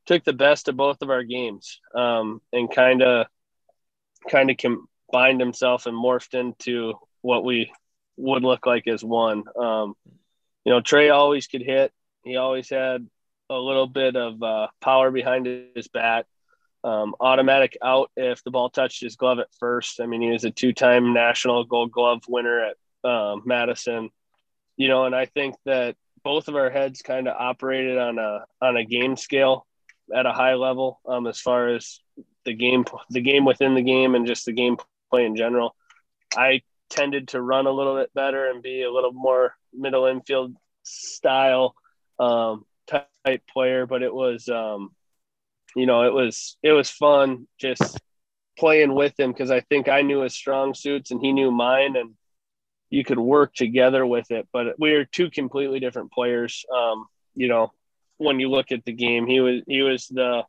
[0.06, 3.26] took the best of both of our games um, and kind of
[4.28, 7.72] kind of combined himself and morphed into what we
[8.16, 9.44] would look like as one.
[9.58, 9.94] Um,
[10.64, 11.92] you know, Trey always could hit.
[12.24, 13.06] He always had
[13.50, 16.26] a little bit of uh, power behind his bat.
[16.82, 20.00] Um, automatic out if the ball touched his glove at first.
[20.00, 24.10] I mean, he was a two-time national Gold Glove winner at um, Madison.
[24.76, 28.44] You know, and I think that both of our heads kind of operated on a
[28.60, 29.66] on a game scale
[30.14, 32.00] at a high level um, as far as
[32.44, 34.76] the game the game within the game and just the game
[35.10, 35.74] play in general.
[36.36, 40.56] I tended to run a little bit better and be a little more middle infield
[40.82, 41.74] style
[42.18, 44.90] um, type player, but it was um,
[45.74, 47.98] you know it was it was fun just
[48.58, 51.96] playing with him because I think I knew his strong suits and he knew mine
[51.96, 52.14] and
[52.90, 54.46] you could work together with it.
[54.52, 56.64] But we are two completely different players.
[56.74, 57.72] Um, you know,
[58.18, 60.44] when you look at the game, he was he was the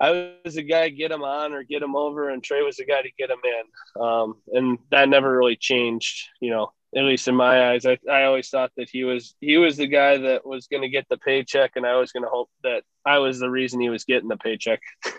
[0.00, 2.84] I was the guy get him on or get him over, and Trey was the
[2.84, 4.02] guy to get him in.
[4.02, 6.28] Um, and that never really changed.
[6.40, 9.56] You know, at least in my eyes, I, I always thought that he was he
[9.56, 12.30] was the guy that was going to get the paycheck, and I was going to
[12.30, 14.80] hope that I was the reason he was getting the paycheck.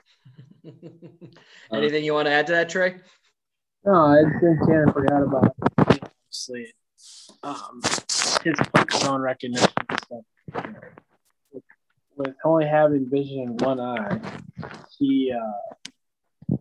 [1.71, 2.95] Anything you want to add to that, Trey?
[3.85, 5.55] No, I think Tanner forgot about
[5.95, 6.03] it.
[6.35, 6.73] obviously
[7.43, 7.81] um,
[8.43, 10.21] his puck zone recognition and stuff.
[10.53, 11.04] With,
[12.15, 14.19] with only having vision in one eye,
[14.97, 16.55] he uh,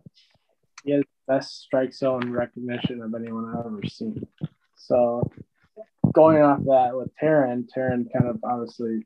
[0.83, 4.27] he has the best strike zone recognition of anyone I've ever seen.
[4.75, 5.29] So
[6.13, 9.05] going off that with Terrin, Terrin kind of obviously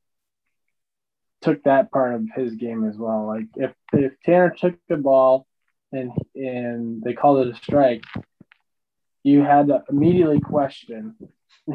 [1.42, 3.28] took that part of his game as well.
[3.28, 5.48] Like if if Tanner took the ball
[5.92, 8.04] and and they called it a strike,
[9.24, 11.16] you had to immediately question,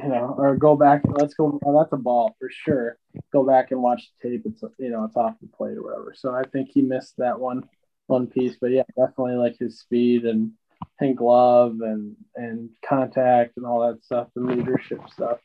[0.03, 1.03] you know, or go back.
[1.07, 1.59] Let's go.
[1.65, 2.99] Oh, that's a ball for sure.
[3.33, 4.43] Go back and watch the tape.
[4.45, 6.15] It's you know it's off the plate or whatever.
[6.17, 7.69] So I think he missed that one
[8.07, 8.57] one piece.
[8.61, 10.53] But yeah, definitely like his speed and
[11.01, 15.39] and glove and and contact and all that stuff, the leadership stuff.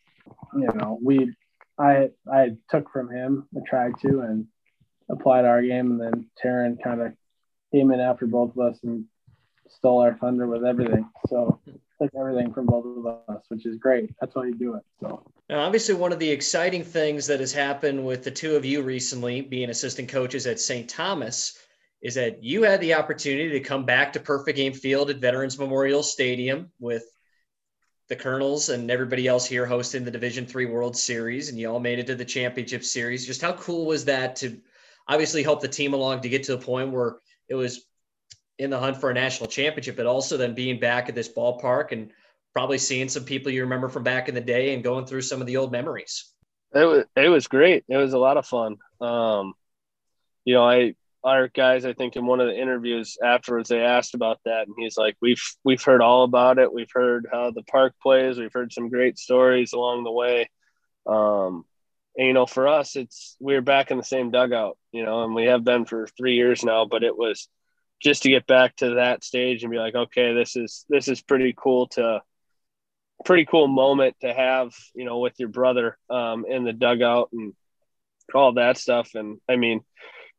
[0.56, 1.34] You know, we
[1.78, 4.48] I I took from him, I tried to, and
[5.12, 7.14] applied our game, and then Terrin kind of
[7.72, 9.06] came in after both of us and
[9.70, 11.08] stole our thunder with everything.
[11.28, 11.62] So
[12.02, 14.10] took everything from both of us, which is great.
[14.20, 14.84] That's why you do it.
[15.02, 18.66] So Now, obviously, one of the exciting things that has happened with the two of
[18.66, 20.90] you recently being assistant coaches at St.
[20.90, 21.58] Thomas
[22.02, 25.60] is that you had the opportunity to come back to Perfect Game Field at Veterans
[25.60, 27.04] Memorial Stadium with
[28.08, 31.80] the Kernels and everybody else here hosting the Division Three World Series, and you all
[31.80, 33.28] made it to the championship series.
[33.28, 34.60] Just how cool was that to
[35.08, 37.18] obviously help the team along to get to the point where
[37.50, 37.86] it was
[38.60, 41.92] in the hunt for a national championship, but also then being back at this ballpark
[41.94, 42.12] and
[42.54, 45.40] probably seeing some people you remember from back in the day and going through some
[45.40, 46.32] of the old memories.
[46.76, 47.86] It was it was great.
[47.88, 48.78] It was a lot of fun.
[49.02, 49.54] Um,
[50.46, 50.94] you know, I
[51.24, 54.76] our guys, I think in one of the interviews afterwards, they asked about that, and
[54.78, 56.72] he's like, "We've we've heard all about it.
[56.72, 58.38] We've heard how the park plays.
[58.38, 60.50] We've heard some great stories along the way."
[61.08, 61.66] Um,
[62.18, 65.34] and you know, for us, it's we're back in the same dugout, you know, and
[65.34, 66.86] we have been for three years now.
[66.86, 67.48] But it was
[68.02, 71.22] just to get back to that stage and be like, okay, this is this is
[71.22, 72.22] pretty cool to
[73.26, 77.54] pretty cool moment to have, you know, with your brother um, in the dugout and
[78.34, 79.12] all that stuff.
[79.16, 79.82] And I mean,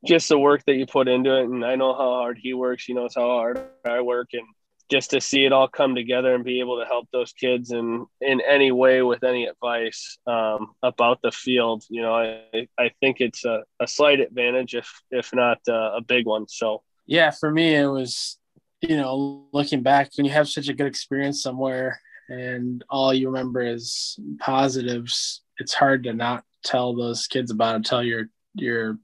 [0.07, 1.45] just the work that you put into it.
[1.45, 2.85] And I know how hard he works.
[2.85, 4.31] He knows how hard I work.
[4.33, 4.47] And
[4.91, 8.07] just to see it all come together and be able to help those kids in,
[8.21, 13.21] in any way with any advice um, about the field, you know, I, I think
[13.21, 16.49] it's a, a slight advantage, if, if not uh, a big one.
[16.49, 18.39] So, yeah, for me, it was,
[18.81, 23.29] you know, looking back when you have such a good experience somewhere and all you
[23.29, 28.97] remember is positives, it's hard to not tell those kids about it, tell your, your,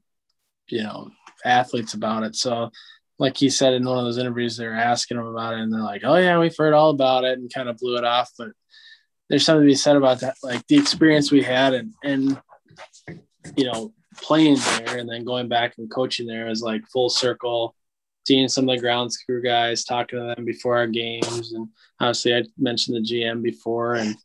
[0.68, 1.10] you know,
[1.44, 2.36] athletes about it.
[2.36, 2.70] So,
[3.18, 5.80] like he said in one of those interviews, they're asking him about it and they're
[5.80, 8.30] like, oh, yeah, we've heard all about it and kind of blew it off.
[8.38, 8.50] But
[9.28, 12.40] there's something to be said about that, like the experience we had and, and,
[13.56, 17.74] you know, playing there and then going back and coaching there is like full circle
[18.26, 21.68] seeing some of the ground crew guys, talking to them before our games, and
[22.00, 24.16] obviously I mentioned the GM before, and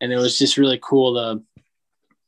[0.00, 1.42] and it was just really cool to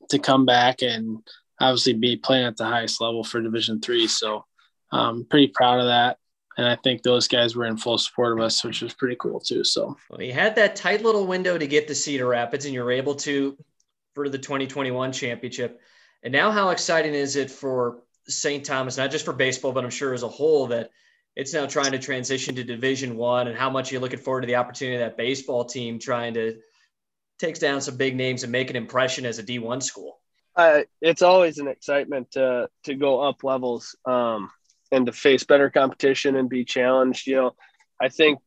[0.09, 1.19] to come back and
[1.61, 4.07] obviously be playing at the highest level for Division three.
[4.09, 4.45] So
[4.93, 6.19] I'm pretty proud of that,
[6.57, 9.41] and I think those guys were in full support of us, which was pretty cool
[9.41, 9.63] too.
[9.63, 12.83] So Well, you had that tight little window to get to Cedar Rapids, and you
[12.83, 13.57] were able to
[14.15, 15.81] for the 2021 championship.
[16.23, 18.65] And now, how exciting is it for St.
[18.65, 20.91] Thomas, not just for baseball, but I'm sure as a whole, that
[21.37, 24.47] it's now trying to transition to Division One, and how much you're looking forward to
[24.47, 26.59] the opportunity of that baseball team trying to
[27.39, 30.21] takes down some big names and make an impression as a D1 school.
[30.57, 34.51] uh, it's always an excitement to to go up levels um,
[34.93, 37.27] and to face better competition and be challenged.
[37.27, 37.51] You know,
[38.01, 38.41] I think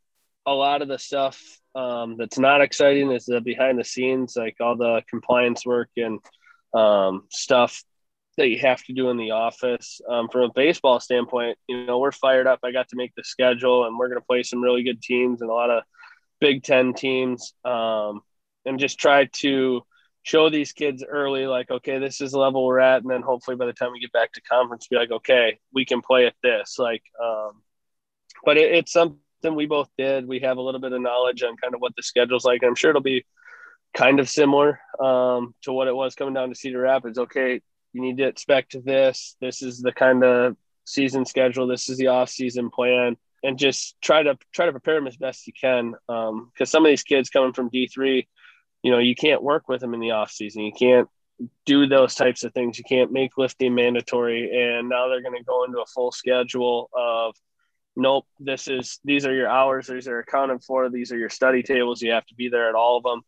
[0.45, 1.41] a lot of the stuff
[1.75, 6.19] um, that's not exciting is the behind the scenes, like all the compliance work and
[6.73, 7.84] um, stuff
[8.38, 10.01] that you have to do in the office.
[10.09, 12.59] Um, from a baseball standpoint, you know, we're fired up.
[12.63, 15.41] I got to make the schedule, and we're going to play some really good teams
[15.41, 15.84] and a lot of
[16.39, 18.21] Big Ten teams, um,
[18.65, 19.84] and just try to
[20.23, 23.57] show these kids early, like, okay, this is the level we're at, and then hopefully
[23.57, 26.34] by the time we get back to conference, be like, okay, we can play at
[26.41, 26.79] this.
[26.79, 27.61] Like, um,
[28.45, 29.19] but it, it's something
[29.53, 30.27] we both did.
[30.27, 32.63] We have a little bit of knowledge on kind of what the schedule's like.
[32.63, 33.25] I'm sure it'll be
[33.93, 37.17] kind of similar um, to what it was coming down to Cedar Rapids.
[37.17, 37.61] Okay,
[37.94, 39.36] you need to expect this.
[39.39, 41.68] This is the kind of season schedule.
[41.68, 45.18] This is the off season plan, and just try to try to prepare them as
[45.18, 45.91] best you can.
[46.08, 48.28] Because um, some of these kids coming from D three,
[48.82, 50.64] you know, you can't work with them in the off season.
[50.64, 51.08] You can't
[51.66, 52.78] do those types of things.
[52.78, 56.89] You can't make lifting mandatory, and now they're going to go into a full schedule
[56.94, 57.36] of
[57.96, 61.62] nope this is these are your hours these are accounted for these are your study
[61.62, 63.22] tables you have to be there at all of them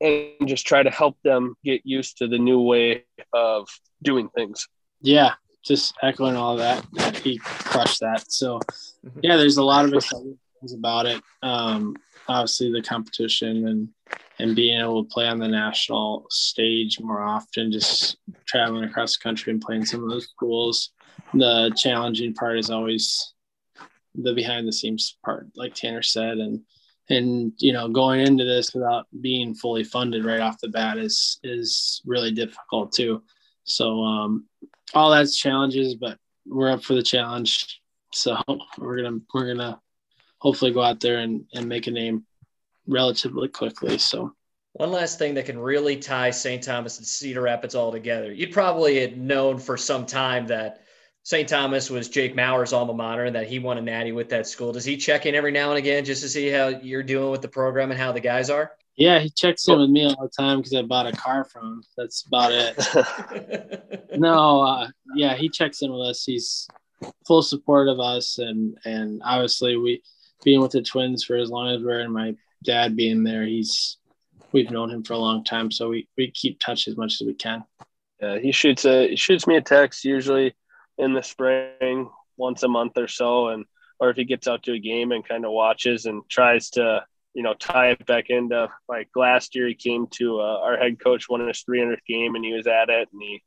[0.00, 3.68] and just try to help them get used to the new way of
[4.02, 4.68] doing things.
[5.00, 5.34] Yeah,
[5.64, 6.84] just echoing all that.
[7.16, 8.30] He crushed that.
[8.30, 8.60] So,
[9.22, 11.22] yeah, there's a lot of exciting things about it.
[11.42, 11.96] Um,
[12.28, 13.88] obviously, the competition and
[14.38, 19.22] and being able to play on the national stage more often, just traveling across the
[19.22, 20.90] country and playing some of those schools.
[21.32, 23.32] The challenging part is always
[24.14, 26.60] the behind the scenes part, like Tanner said, and
[27.08, 31.38] and you know going into this without being fully funded right off the bat is
[31.42, 33.22] is really difficult too.
[33.64, 34.46] So um
[34.94, 37.80] all that's challenges but we're up for the challenge.
[38.12, 38.36] So
[38.78, 39.80] we're gonna we're gonna
[40.38, 42.24] hopefully go out there and, and make a name
[42.86, 43.98] relatively quickly.
[43.98, 44.34] So
[44.74, 48.32] one last thing that can really tie st thomas and cedar rapids all together.
[48.32, 50.85] You'd probably had known for some time that
[51.26, 51.48] St.
[51.48, 54.70] Thomas was Jake Mauer's alma mater and that he won a natty with that school.
[54.70, 57.42] Does he check in every now and again just to see how you're doing with
[57.42, 58.70] the program and how the guys are?
[58.94, 61.66] Yeah, he checks in with me all the time because I bought a car from
[61.66, 61.82] him.
[61.96, 64.08] That's about it.
[64.16, 66.22] no, uh, yeah, he checks in with us.
[66.24, 66.68] He's
[67.26, 70.04] full support of us, and and obviously we
[70.44, 73.96] being with the twins for as long as we're and my dad being there, he's
[74.52, 77.26] we've known him for a long time, so we we keep touch as much as
[77.26, 77.64] we can.
[78.22, 80.54] Yeah, he shoots a he shoots me a text usually
[80.98, 83.64] in the spring once a month or so and
[83.98, 87.04] or if he gets out to a game and kind of watches and tries to
[87.34, 90.98] you know tie it back into like last year he came to uh, our head
[91.00, 93.42] coach won his 300th game and he was at it and he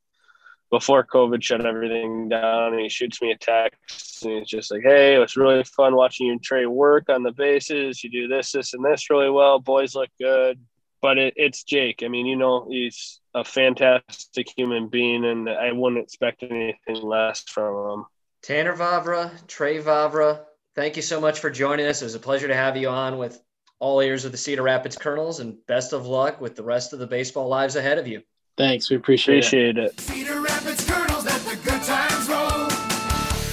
[0.70, 4.82] before covid shut everything down and he shoots me a text and he's just like
[4.82, 8.02] hey it was really fun watching you and trey work on the bases.
[8.02, 9.58] You do this this and this really well.
[9.58, 10.60] Boys look good.
[11.02, 12.02] But it, it's Jake.
[12.04, 17.40] I mean, you know, he's a fantastic human being, and I wouldn't expect anything less
[17.42, 18.04] from him.
[18.42, 20.40] Tanner Vavra, Trey Vavra,
[20.74, 22.02] thank you so much for joining us.
[22.02, 23.40] It was a pleasure to have you on with
[23.78, 26.98] all ears of the Cedar Rapids Kernels, and best of luck with the rest of
[26.98, 28.22] the baseball lives ahead of you.
[28.56, 28.90] Thanks.
[28.90, 30.00] We appreciate, Appreciate it.
[30.00, 32.68] Cedar Rapids Kernels, let the good times roll.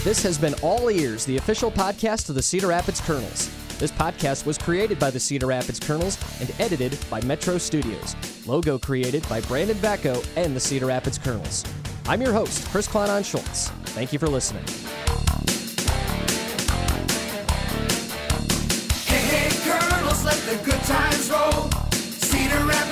[0.04, 3.50] This has been All Ears, the official podcast of the Cedar Rapids Kernels.
[3.80, 8.16] This podcast was created by the Cedar Rapids Kernels and edited by Metro Studios.
[8.48, 11.64] Logo created by Brandon Vacco and the Cedar Rapids Kernels.
[12.08, 13.70] I'm your host, Chris Klonon Schultz.
[13.94, 14.64] Thank you for listening.
[19.06, 21.70] Hey, hey, Kernels, let the good times roll.
[21.92, 22.88] Cedar Rapids